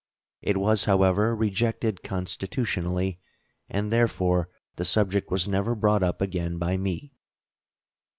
It 0.41 0.57
was, 0.57 0.85
however, 0.85 1.35
rejected 1.35 2.01
constitutionally, 2.01 3.19
and 3.69 3.93
therefore 3.93 4.49
the 4.77 4.83
subject 4.83 5.29
was 5.29 5.47
never 5.47 5.75
brought 5.75 6.01
up 6.01 6.21
again 6.23 6.57
by 6.57 6.75
me. 6.75 7.13